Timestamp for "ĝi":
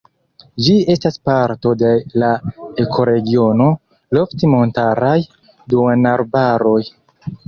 0.67-0.75